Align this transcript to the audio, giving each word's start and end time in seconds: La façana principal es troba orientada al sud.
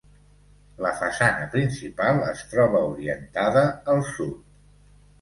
La 0.85 0.93
façana 1.01 1.51
principal 1.57 2.23
es 2.33 2.43
troba 2.57 2.83
orientada 2.89 3.67
al 3.97 4.07
sud. 4.13 4.45